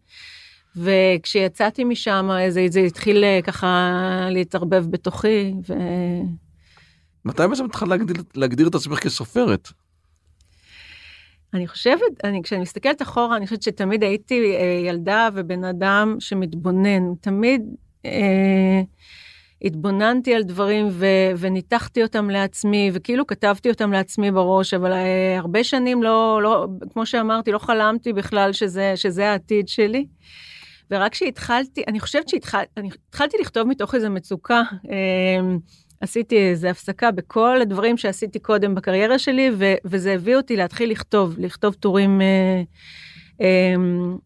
[0.75, 5.73] וכשיצאתי משם זה, זה התחיל אה, ככה להתערבב בתוכי, ו...
[7.25, 9.69] מתי בעצם התחלת להגדיר, להגדיר את עצמך כסופרת?
[11.53, 17.15] אני חושבת, אני, כשאני מסתכלת אחורה, אני חושבת שתמיד הייתי אה, ילדה ובן אדם שמתבונן.
[17.21, 17.61] תמיד
[18.05, 18.81] אה,
[19.63, 21.05] התבוננתי על דברים ו,
[21.37, 27.05] וניתחתי אותם לעצמי, וכאילו כתבתי אותם לעצמי בראש, אבל אה, הרבה שנים לא, לא, כמו
[27.05, 30.05] שאמרתי, לא חלמתי בכלל שזה, שזה העתיד שלי.
[30.91, 34.61] ורק כשהתחלתי, אני חושבת שהתחלתי לכתוב מתוך איזו מצוקה.
[34.91, 35.55] אה,
[36.03, 41.35] עשיתי איזו הפסקה בכל הדברים שעשיתי קודם בקריירה שלי, ו- וזה הביא אותי להתחיל לכתוב,
[41.37, 42.61] לכתוב טורים אה,
[43.41, 43.73] אה,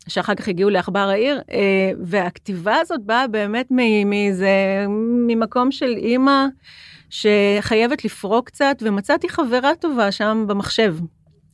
[0.08, 3.68] שאחר כך הגיעו לעכבר העיר, אה, והכתיבה הזאת באה באמת
[4.06, 4.86] מאיזה,
[5.28, 6.46] ממקום של אימא
[7.10, 10.96] שחייבת לפרוק קצת, ומצאתי חברה טובה שם במחשב.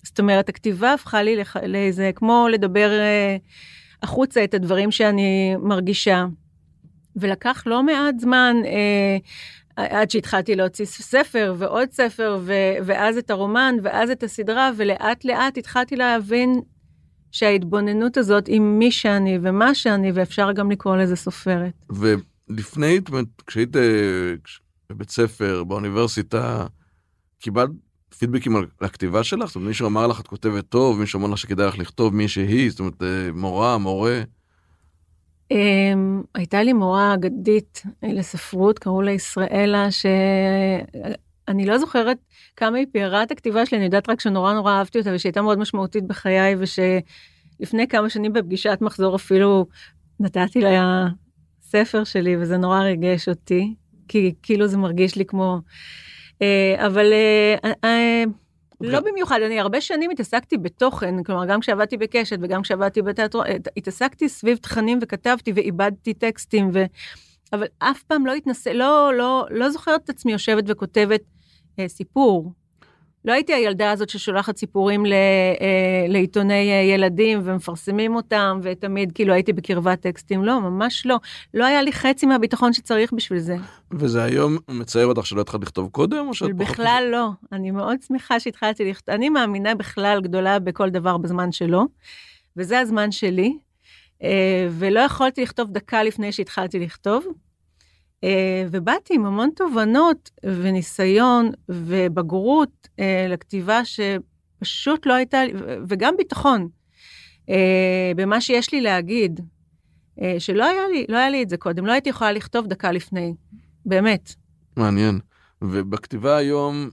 [0.04, 3.38] זאת אומרת, הכתיבה הפכה לי לח- לאיזה, כמו לדבר אה,
[4.04, 6.26] החוצה את הדברים שאני מרגישה.
[7.16, 9.18] ולקח לא מעט זמן, אה,
[9.76, 15.58] עד שהתחלתי להוציא ספר ועוד ספר, ו- ואז את הרומן, ואז את הסדרה, ולאט לאט
[15.58, 16.62] התחלתי להבין
[17.32, 21.74] שההתבוננות הזאת היא מי שאני ומה שאני, ואפשר גם לקרוא לזה סופרת.
[21.90, 23.00] ולפני,
[23.48, 23.76] כשהיית
[24.44, 24.60] כש-
[24.90, 26.66] בבית ספר, באוניברסיטה,
[27.40, 27.70] קיבלת
[28.18, 29.48] פידבקים על הכתיבה שלך?
[29.48, 32.28] זאת אומרת, מישהו אמר לך, את כותבת טוב, מישהו אמר לך שכדאי לך לכתוב מי
[32.28, 34.22] שהיא, זאת אומרת, אה, מורה, מורה.
[35.54, 42.18] Um, הייתה לי מורה אגדית אה, לספרות, קראו לה ישראלה, שאני לא זוכרת
[42.56, 45.60] כמה היא פיארה את הכתיבה שלי, אני יודעת רק שנורא נורא אהבתי אותה ושהייתה מאוד
[45.60, 49.66] משמעותית בחיי, ושלפני כמה שנים בפגישת מחזור אפילו
[50.20, 51.08] נתתי לה
[51.62, 53.76] ספר שלי, וזה נורא ריגש אותי,
[54.08, 55.60] כי כאילו זה מרגיש לי כמו...
[56.34, 57.14] Uh, אבל
[57.64, 58.30] uh, uh,
[58.84, 63.46] לא במיוחד, אני הרבה שנים התעסקתי בתוכן, כלומר, גם כשעבדתי בקשת וגם כשעבדתי בתיאטרון,
[63.78, 66.84] התעסקתי סביב תכנים וכתבתי ואיבדתי טקסטים, ו...
[67.54, 71.22] אבל אף פעם לא התנסה, לא, לא, לא זוכרת את עצמי יושבת וכותבת
[71.80, 72.52] אה, סיפור.
[73.26, 79.34] לא הייתי הילדה הזאת ששולחת סיפורים ל, אה, לעיתוני אה, ילדים ומפרסמים אותם, ותמיד כאילו
[79.34, 80.44] הייתי בקרבת טקסטים.
[80.44, 81.18] לא, ממש לא.
[81.54, 83.56] לא היה לי חצי מהביטחון שצריך בשביל זה.
[83.92, 86.70] וזה היום מצער אותך שלא התחלת לכתוב קודם, או שאת פחות...
[86.70, 87.30] בכלל לא.
[87.52, 89.16] אני מאוד שמחה שהתחלתי לכתוב.
[89.16, 91.86] אני מאמינה בכלל גדולה בכל דבר בזמן שלו,
[92.58, 93.58] וזה הזמן שלי.
[94.24, 97.26] אה, ולא יכולתי לכתוב דקה לפני שהתחלתי לכתוב.
[98.24, 105.54] אה, ובאתי עם המון תובנות וניסיון ובגרות אה, לכתיבה שפשוט לא הייתה לי,
[105.88, 106.68] וגם ביטחון
[108.16, 109.40] במה שיש לי להגיד,
[110.40, 113.34] שלא היה לי, לא היה לי את זה קודם, לא הייתי יכולה לכתוב דקה לפני,
[113.86, 114.34] באמת.
[114.78, 115.20] מעניין.
[115.62, 116.90] ובכתיבה היום,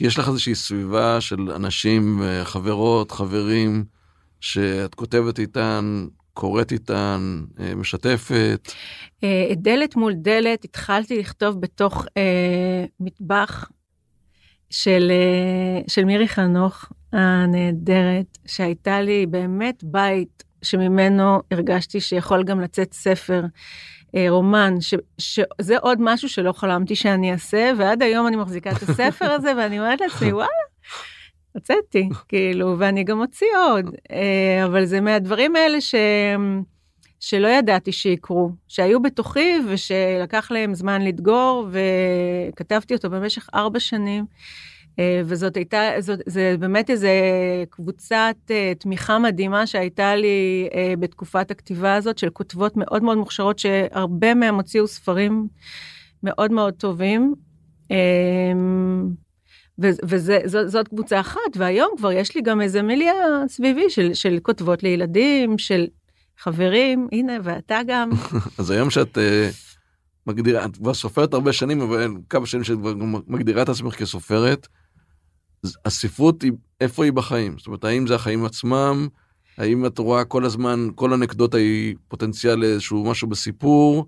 [0.00, 3.84] יש לך איזושהי סביבה של אנשים, חברות, חברים,
[4.40, 6.06] שאת כותבת איתן,
[6.38, 7.42] קוראת איתן,
[7.76, 8.72] משתפת.
[9.52, 13.70] דלת מול דלת התחלתי לכתוב בתוך אה, מטבח
[14.70, 22.92] של, אה, של מירי חנוך הנהדרת, שהייתה לי באמת בית שממנו הרגשתי שיכול גם לצאת
[22.92, 23.44] ספר.
[24.14, 28.82] אה, רומן, ש, שזה עוד משהו שלא חלמתי שאני אעשה, ועד היום אני מחזיקה את
[28.82, 30.48] הספר הזה, ואני אומרת לעצמי, וואלה,
[31.58, 33.84] הוצאתי, כאילו, ואני גם אוציא עוד.
[34.10, 35.94] אה, אבל זה מהדברים האלה ש...
[37.20, 44.24] שלא ידעתי שיקרו, שהיו בתוכי ושלקח להם זמן לדגור, וכתבתי אותו במשך ארבע שנים.
[44.98, 47.10] אה, וזאת הייתה, זאת, זה באמת איזה
[47.70, 50.68] קבוצת אה, תמיכה מדהימה שהייתה לי
[50.98, 55.48] בתקופת הכתיבה הזאת, של כותבות מאוד מאוד מוכשרות, שהרבה מהם הוציאו ספרים
[56.22, 57.34] מאוד מאוד טובים.
[59.78, 63.14] וזאת קבוצה אחת, והיום כבר יש לי גם איזה מיליה
[63.48, 65.86] סביבי של, של כותבות לילדים, של
[66.38, 68.10] חברים, הנה, ואתה גם.
[68.58, 69.20] אז היום שאת uh,
[70.26, 72.94] מגדירה, את כבר סופרת הרבה שנים, אבל כמה שנים שאת כבר
[73.26, 74.68] מגדירה את עצמך כסופרת,
[75.84, 77.58] הספרות היא, איפה היא בחיים?
[77.58, 79.08] זאת אומרת, האם זה החיים עצמם?
[79.58, 84.06] האם את רואה כל הזמן, כל אנקדוטה היא פוטנציאל לאיזשהו משהו בסיפור?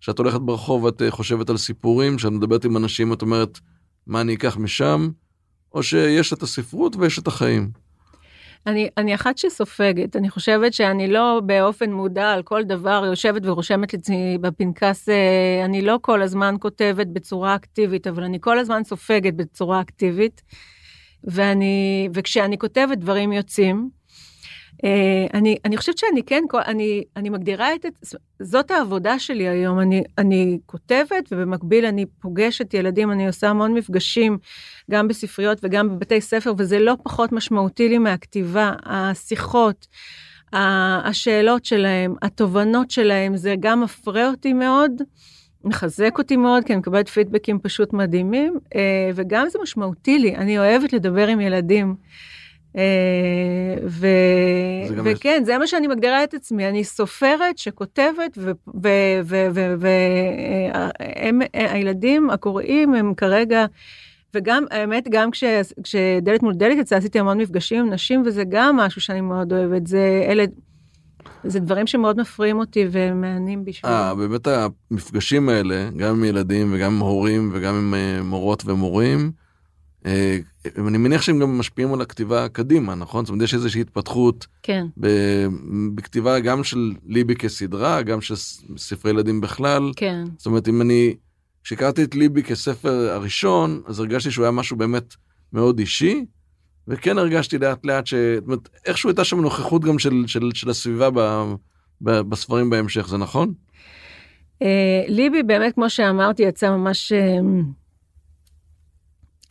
[0.00, 3.60] שאת הולכת ברחוב ואת אה, חושבת על סיפורים, שאת מדברת עם אנשים, את אומרת,
[4.06, 5.08] מה אני אקח משם?
[5.74, 7.70] או שיש את הספרות ויש את החיים?
[8.66, 13.94] אני, אני אחת שסופגת, אני חושבת שאני לא באופן מודע על כל דבר יושבת ורושמת
[13.94, 19.34] לעצמי בפנקס, אה, אני לא כל הזמן כותבת בצורה אקטיבית, אבל אני כל הזמן סופגת
[19.34, 20.42] בצורה אקטיבית.
[21.24, 23.90] ואני, וכשאני כותבת דברים יוצאים,
[25.34, 27.86] אני, אני חושבת שאני כן, אני, אני מגדירה את,
[28.42, 34.38] זאת העבודה שלי היום, אני, אני כותבת ובמקביל אני פוגשת ילדים, אני עושה המון מפגשים,
[34.90, 39.86] גם בספריות וגם בבתי ספר, וזה לא פחות משמעותי לי מהכתיבה, השיחות,
[40.52, 44.92] השאלות שלהם, התובנות שלהם, זה גם מפרה אותי מאוד.
[45.64, 50.58] מחזק אותי מאוד, כי אני מקבלת פידבקים פשוט מדהימים, אה, וגם זה משמעותי לי, אני
[50.58, 51.94] אוהבת לדבר עם ילדים.
[52.76, 54.06] אה, ו...
[55.04, 55.46] וכן, יש...
[55.46, 58.38] זה מה שאני מגדירה את עצמי, אני סופרת שכותבת,
[61.54, 63.66] והילדים הקוראים הם כרגע,
[64.34, 65.44] וגם, האמת, גם כש,
[65.82, 69.86] כשדלת מול דלת יצא, עשיתי המון מפגשים עם נשים, וזה גם משהו שאני מאוד אוהבת,
[69.86, 70.44] זה אלה...
[71.44, 73.94] זה דברים שמאוד מפריעים אותי ומעניינים בשבילי.
[73.94, 79.18] אה, באמת המפגשים האלה, גם עם ילדים וגם עם הורים וגם עם אה, מורות ומורים,
[79.18, 79.43] אה,
[80.06, 83.24] אני מניח שהם גם משפיעים על הכתיבה קדימה, נכון?
[83.24, 84.46] זאת אומרת, יש איזושהי התפתחות.
[84.62, 84.86] כן.
[85.94, 88.34] בכתיבה גם של ליבי כסדרה, גם של
[88.76, 89.90] ספרי ילדים בכלל.
[89.96, 90.24] כן.
[90.36, 91.14] זאת אומרת, אם אני,
[91.64, 95.14] כשהכרתי את ליבי כספר הראשון, אז הרגשתי שהוא היה משהו באמת
[95.52, 96.24] מאוד אישי.
[96.88, 98.14] וכן הרגשתי לאט לאט ש...
[98.14, 101.20] זאת אומרת, איכשהו הייתה שם נוכחות גם של, של, של הסביבה ב,
[102.00, 103.52] ב, בספרים בהמשך, זה נכון?
[104.62, 104.66] Uh,
[105.08, 107.44] ליבי באמת, כמו שאמרתי, יצא ממש uh,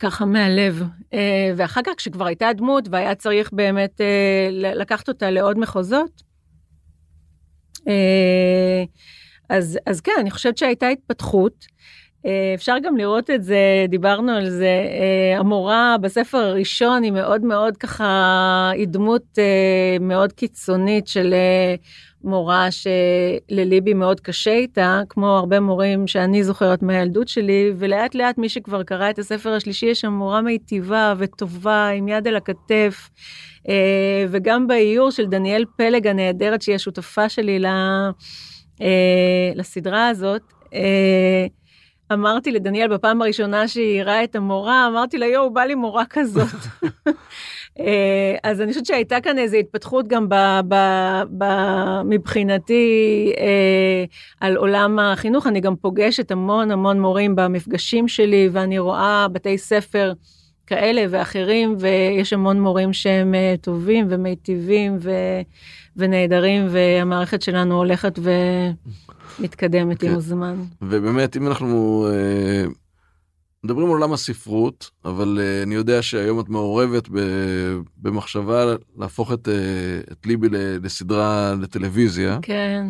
[0.04, 0.82] ככה מהלב.
[1.02, 1.14] Uh,
[1.56, 6.22] ואחר כך, כשכבר הייתה דמות והיה צריך באמת uh, לקחת אותה לעוד מחוזות,
[7.78, 7.82] uh,
[9.50, 11.66] אז, אז כן, אני חושבת שהייתה התפתחות.
[12.26, 17.44] אה, אפשר גם לראות את זה, דיברנו על זה, אה, המורה בספר הראשון היא מאוד
[17.44, 21.34] מאוד ככה, היא דמות אה, מאוד קיצונית של
[22.24, 28.48] מורה שלליבי מאוד קשה איתה, כמו הרבה מורים שאני זוכרת מהילדות שלי, ולאט לאט מי
[28.48, 33.10] שכבר קרא את הספר השלישי, יש שם מורה מיטיבה וטובה, עם יד על הכתף,
[34.28, 37.64] וגם באיור של דניאל פלג הנהדרת, שהיא השותפה שלי
[39.54, 40.42] לסדרה הזאת,
[42.12, 46.48] אמרתי לדניאל בפעם הראשונה שהיא ראה את המורה, אמרתי לה, יואו, בא לי מורה כזאת.
[47.80, 50.34] אה, אז אני חושבת שהייתה כאן איזו התפתחות גם ב,
[50.68, 50.74] ב,
[51.38, 51.44] ב,
[52.04, 54.04] מבחינתי אה,
[54.40, 55.46] על עולם החינוך.
[55.46, 60.12] אני גם פוגשת המון המון מורים במפגשים שלי, ואני רואה בתי ספר
[60.66, 65.10] כאלה ואחרים, ויש המון מורים שהם אה, טובים ומיטיבים ו,
[65.96, 68.30] ונהדרים, והמערכת שלנו הולכת ו...
[69.38, 70.08] מתקדמת כן.
[70.08, 70.56] עם הזמן.
[70.82, 72.64] ובאמת, אם אנחנו אה,
[73.64, 77.18] מדברים על עולם הספרות, אבל אה, אני יודע שהיום את מעורבת ב,
[77.96, 78.64] במחשבה
[78.98, 80.48] להפוך את, אה, את ליבי
[80.82, 82.38] לסדרה לטלוויזיה.
[82.42, 82.86] כן.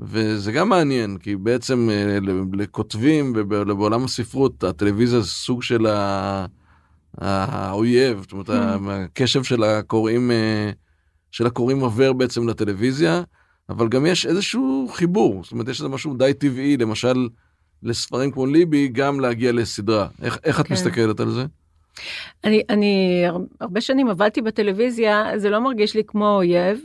[0.00, 2.18] וזה גם מעניין, כי בעצם אה,
[2.52, 6.46] לכותבים ובעולם הספרות, הטלוויזיה זה סוג של ה...
[7.18, 8.90] האויב, זאת אומרת, mm.
[8.90, 10.30] הקשב של הקוראים,
[11.30, 13.22] של הקוראים עובר בעצם לטלוויזיה.
[13.68, 17.28] אבל גם יש איזשהו חיבור, זאת אומרת, יש איזה משהו די טבעי, למשל,
[17.82, 20.08] לספרים כמו ליבי, גם להגיע לסדרה.
[20.22, 20.74] איך, איך את כן.
[20.74, 21.44] מסתכלת על זה?
[22.44, 23.22] אני, אני
[23.60, 26.80] הרבה שנים עבדתי בטלוויזיה, זה לא מרגיש לי כמו אויב,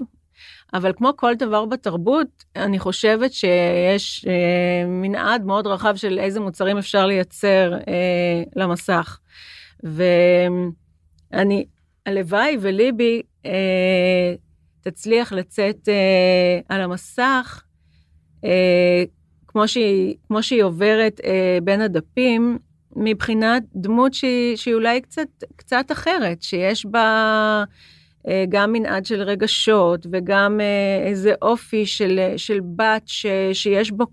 [0.73, 6.77] אבל כמו כל דבר בתרבות, אני חושבת שיש אה, מנעד מאוד רחב של איזה מוצרים
[6.77, 9.19] אפשר לייצר אה, למסך.
[11.33, 11.65] ואני,
[12.05, 14.35] הלוואי וליבי אה,
[14.81, 17.63] תצליח לצאת אה, על המסך,
[18.43, 19.03] אה,
[19.57, 22.57] כמו, שהיא, כמו שהיא עוברת אה, בין הדפים,
[22.95, 27.63] מבחינת דמות שהיא, שהיא אולי קצת, קצת אחרת, שיש בה
[28.27, 34.05] אה, גם מנעד של רגשות וגם אה, איזה אופי של, של בת ש, שיש בו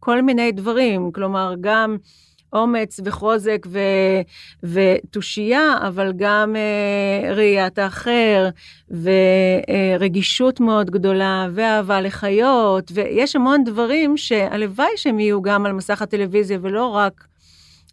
[0.00, 1.96] כל מיני דברים, כלומר גם
[2.52, 3.78] אומץ וחוזק ו,
[4.62, 8.48] ותושייה, אבל גם אה, ראיית האחר
[9.98, 16.58] ורגישות מאוד גדולה ואהבה לחיות, ויש המון דברים שהלוואי שהם יהיו גם על מסך הטלוויזיה
[16.62, 17.24] ולא רק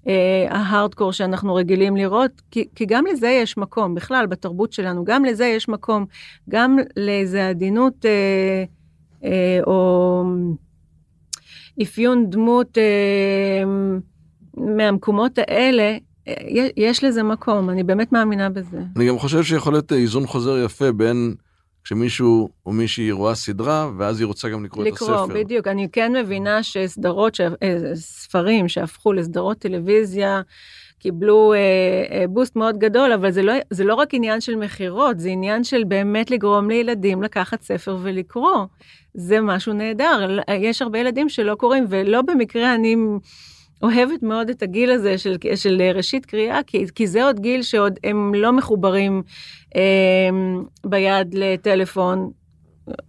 [0.08, 5.26] אה, ההארדקור שאנחנו רגילים לראות, כי, כי גם לזה יש מקום, בכלל בתרבות שלנו, גם
[5.26, 6.06] לזה יש מקום,
[6.50, 8.64] גם לאיזה עדינות אה,
[9.24, 10.24] אה, או
[11.82, 13.64] אפיון דמות אה,
[14.58, 16.34] מהמקומות האלה, אה,
[16.78, 18.82] יש לזה מקום, אני באמת מאמינה בזה.
[18.96, 21.36] אני גם חושב שיכול להיות איזון חוזר יפה בין
[21.88, 25.24] כשמישהו או מישהי רואה סדרה, ואז היא רוצה גם לקרוא, לקרוא את הספר.
[25.26, 25.68] לקרוא, בדיוק.
[25.68, 27.42] אני כן מבינה שסדרות, ש...
[27.42, 30.42] אה, ספרים שהפכו לסדרות טלוויזיה,
[31.00, 31.60] קיבלו אה,
[32.12, 35.64] אה, בוסט מאוד גדול, אבל זה לא, זה לא רק עניין של מכירות, זה עניין
[35.64, 38.66] של באמת לגרום לילדים לקחת ספר ולקרוא.
[39.14, 40.40] זה משהו נהדר.
[40.60, 42.96] יש הרבה ילדים שלא קוראים, ולא במקרה אני...
[43.84, 48.00] אוהבת מאוד את הגיל הזה של, של ראשית קריאה, כי, כי זה עוד גיל שעוד
[48.04, 49.24] הם לא מחוברים
[49.76, 50.30] אה,
[50.86, 52.32] ביד לטלפון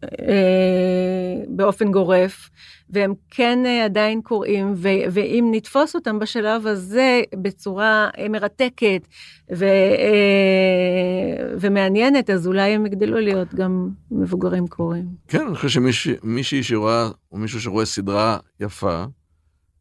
[0.04, 2.50] אה, באופן גורף,
[2.90, 9.09] והם כן אה, עדיין קוראים, ו, ואם נתפוס אותם בשלב הזה בצורה אה, מרתקת
[9.57, 15.04] ו, אה, ומעניינת, אז אולי הם יגדלו להיות גם מבוגרים קוראים.
[15.28, 19.04] כן, אני חושב שמישהי שרואה, או מישהו שרואה סדרה יפה,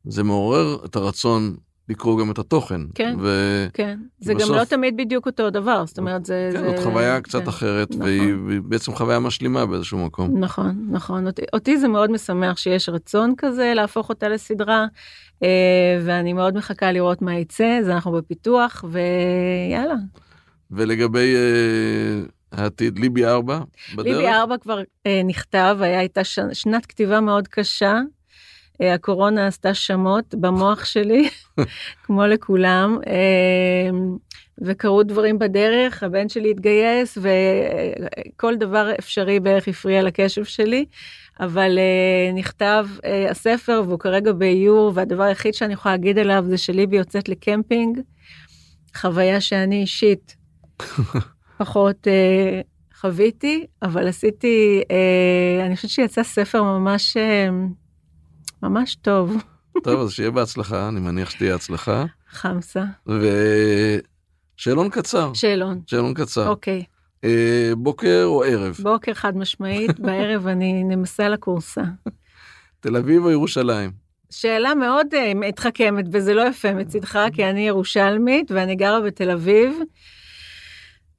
[0.07, 1.55] זה מעורר את הרצון
[1.89, 2.81] לקרוא גם את התוכן.
[2.95, 3.29] כן, ו...
[3.73, 3.99] כן.
[4.19, 4.49] זה בסוף...
[4.49, 6.49] גם לא תמיד בדיוק אותו דבר, זאת אומרת, זה...
[6.53, 6.77] כן, זה...
[6.77, 7.47] זאת חוויה קצת כן.
[7.47, 8.01] אחרת, נכון.
[8.01, 10.39] והיא בעצם חוויה משלימה באיזשהו מקום.
[10.39, 11.27] נכון, נכון.
[11.27, 14.85] אותי, אותי זה מאוד משמח שיש רצון כזה להפוך אותה לסדרה,
[15.43, 19.95] אה, ואני מאוד מחכה לראות מה יצא, אז אנחנו בפיתוח, ויאללה.
[20.71, 23.59] ולגבי אה, העתיד, ליבי 4
[23.95, 24.05] בדרך?
[24.05, 26.39] ליבי 4 כבר אה, נכתב, הייתה ש...
[26.53, 27.99] שנת כתיבה מאוד קשה.
[28.81, 31.29] אה, הקורונה עשתה שמות במוח שלי,
[32.03, 33.89] כמו לכולם, אה,
[34.61, 40.85] וקרו דברים בדרך, הבן שלי התגייס, וכל דבר אפשרי בערך הפריע לקשב שלי,
[41.39, 42.87] אבל אה, נכתב
[43.29, 47.99] הספר והוא כרגע באיור, והדבר היחיד שאני יכולה להגיד עליו זה שליבי יוצאת לקמפינג,
[48.95, 50.35] חוויה שאני אישית
[51.57, 52.07] פחות
[52.99, 54.81] חוויתי, אבל עשיתי,
[55.65, 57.17] אני חושבת שיצא ספר ממש...
[58.63, 59.35] ממש טוב.
[59.83, 62.05] טוב, אז שיהיה בהצלחה, אני מניח שתהיה הצלחה.
[62.29, 62.83] חמסה.
[64.57, 65.33] ושאלון קצר.
[65.33, 65.81] שאלון.
[65.87, 66.47] שאלון קצר.
[66.47, 66.83] אוקיי.
[67.23, 68.77] אה, בוקר או ערב?
[68.83, 71.81] בוקר חד משמעית, בערב אני נמסה לכורסה.
[72.79, 73.91] תל אביב או ירושלים?
[74.29, 79.79] שאלה מאוד uh, מתחכמת, וזה לא יפה מצידך, כי אני ירושלמית ואני גרה בתל אביב.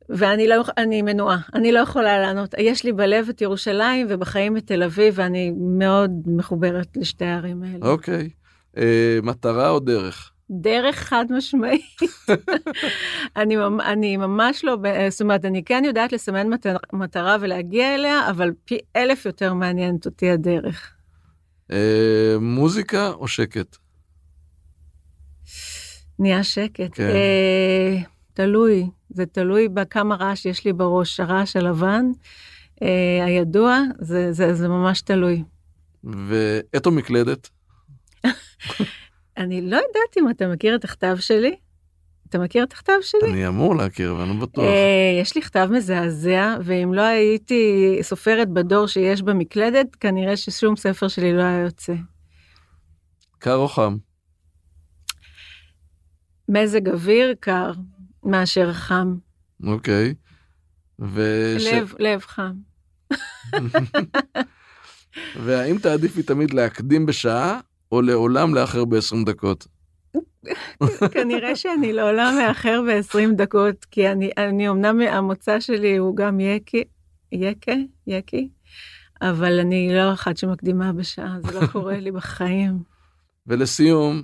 [0.08, 2.54] ואני לא, אני מנועה, אני לא יכולה לענות.
[2.58, 7.86] יש לי בלב את ירושלים ובחיים את תל אביב, ואני מאוד מחוברת לשתי הערים האלה.
[7.86, 8.30] אוקיי.
[8.76, 10.32] אה, מטרה או דרך?
[10.50, 12.00] דרך חד משמעית.
[13.36, 14.76] אני, אני ממש לא,
[15.10, 20.06] זאת אומרת, אני כן יודעת לסמן מטרה, מטרה ולהגיע אליה, אבל פי אלף יותר מעניינת
[20.06, 20.92] אותי הדרך.
[21.72, 23.76] אה, מוזיקה או שקט?
[26.18, 26.90] נהיה שקט.
[26.92, 27.08] כן.
[27.08, 27.96] אה,
[28.38, 28.90] תלוי.
[29.10, 31.20] זה תלוי בכמה רעש יש לי בראש.
[31.20, 32.06] הרעש הלבן,
[32.82, 35.44] אה, הידוע, זה, זה, זה ממש תלוי.
[36.86, 37.50] או מקלדת?
[39.36, 41.56] אני לא יודעת אם אתה מכיר את הכתב שלי.
[42.28, 43.32] אתה מכיר את הכתב שלי?
[43.32, 44.64] אני אמור להכיר, אבל אני לא בטוח.
[44.64, 51.08] אה, יש לי כתב מזעזע, ואם לא הייתי סופרת בדור שיש במקלדת, כנראה ששום ספר
[51.08, 51.94] שלי לא היה יוצא.
[53.38, 53.96] קר או חם?
[56.48, 57.72] מזג אוויר קר.
[58.28, 59.14] מאשר חם.
[59.66, 60.14] אוקיי.
[60.98, 61.66] וש...
[61.72, 62.52] לב, לב חם.
[65.44, 67.60] והאם תעדיפי תמיד להקדים בשעה,
[67.92, 69.66] או לעולם לאחר ב-20 דקות?
[71.14, 76.84] כנראה שאני לעולם מאחר ב-20 דקות, כי אני, אני אמנם המוצא שלי הוא גם יקי,
[77.32, 77.72] יקה,
[78.06, 78.48] יקי,
[79.22, 82.82] אבל אני לא אחת שמקדימה בשעה, זה לא קורה לי בחיים.
[83.46, 84.22] ולסיום,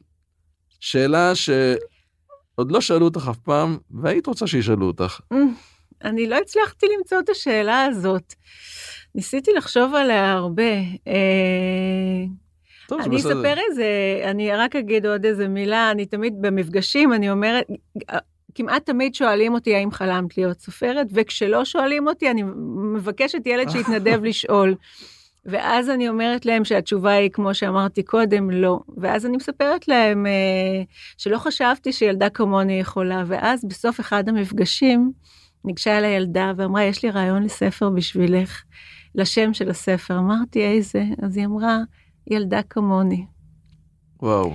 [0.81, 1.51] שאלה ש...
[2.55, 5.21] עוד לא שאלו אותך אף פעם, והיית רוצה שישאלו אותך.
[5.33, 5.37] Mm,
[6.05, 8.35] אני לא הצלחתי למצוא את השאלה הזאת.
[9.15, 10.73] ניסיתי לחשוב עליה הרבה.
[11.09, 12.25] אה,
[12.89, 17.67] טוב, אני אספר איזה, אני רק אגיד עוד איזה מילה, אני תמיד במפגשים, אני אומרת,
[18.55, 22.43] כמעט תמיד שואלים אותי האם חלמת להיות סופרת, וכשלא שואלים אותי, אני
[22.95, 24.75] מבקשת ילד שיתנדב לשאול.
[25.47, 28.81] ואז אני אומרת להם שהתשובה היא, כמו שאמרתי קודם, לא.
[28.97, 30.83] ואז אני מספרת להם אה,
[31.19, 35.13] שלא חשבתי שילדה כמוני יכולה, ואז בסוף אחד המפגשים,
[35.65, 38.63] ניגשה אל הילדה ואמרה, יש לי רעיון לספר בשבילך,
[39.15, 40.19] לשם של הספר.
[40.19, 41.05] אמרתי, איזה?
[41.23, 41.79] אז היא אמרה,
[42.31, 43.27] ילדה כמוני.
[44.23, 44.55] וואו.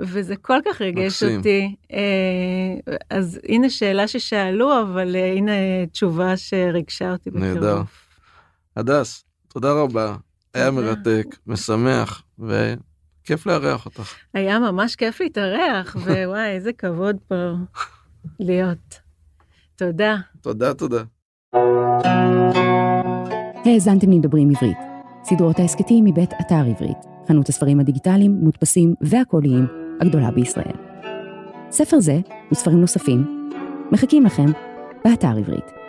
[0.00, 1.74] וזה כל כך ריגש אותי.
[1.92, 7.54] אה, אז הנה שאלה ששאלו, אבל אה, הנה תשובה שריגשה אותי בטירוף.
[7.54, 7.82] נהדר.
[8.76, 10.16] הדס, תודה רבה.
[10.54, 14.14] היה מרתק, משמח, וכיף לארח אותך.
[14.34, 17.34] היה ממש כיף להתארח, ווואי, איזה כבוד פה
[18.40, 19.00] להיות.
[19.76, 20.16] תודה.
[20.40, 21.02] תודה, תודה.
[23.64, 24.78] האזנתם לדברים עברית,
[25.24, 26.98] סדרות ההסכתים מבית אתר עברית,
[27.28, 29.66] חנות הספרים הדיגיטליים, מודפסים והקוליים
[30.00, 30.76] הגדולה בישראל.
[31.70, 32.20] ספר זה
[32.52, 33.48] וספרים נוספים
[33.92, 34.46] מחכים לכם
[35.04, 35.81] באתר עברית.